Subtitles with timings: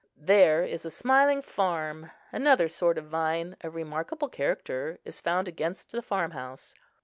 [0.17, 5.91] There is a smiling farm; another sort of vine, of remarkable character, is found against
[5.91, 6.73] the farm house.